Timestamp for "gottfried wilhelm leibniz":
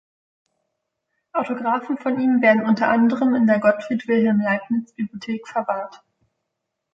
3.59-4.91